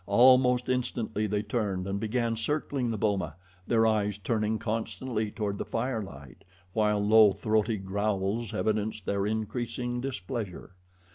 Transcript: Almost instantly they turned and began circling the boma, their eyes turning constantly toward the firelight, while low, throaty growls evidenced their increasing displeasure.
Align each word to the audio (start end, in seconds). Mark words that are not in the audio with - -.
Almost 0.07 0.67
instantly 0.67 1.27
they 1.27 1.43
turned 1.43 1.85
and 1.85 1.99
began 1.99 2.35
circling 2.35 2.89
the 2.89 2.97
boma, 2.97 3.35
their 3.67 3.85
eyes 3.85 4.17
turning 4.17 4.57
constantly 4.57 5.29
toward 5.29 5.59
the 5.59 5.63
firelight, 5.63 6.43
while 6.73 7.05
low, 7.05 7.33
throaty 7.33 7.77
growls 7.77 8.51
evidenced 8.51 9.05
their 9.05 9.27
increasing 9.27 10.01
displeasure. 10.01 10.71